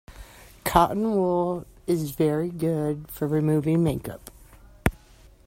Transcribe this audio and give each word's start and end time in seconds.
Cotton 0.65 1.11
wool 1.11 1.67
is 1.85 2.09
very 2.09 2.49
good 2.49 3.05
for 3.11 3.27
removing 3.27 3.83
make-up 3.83 4.31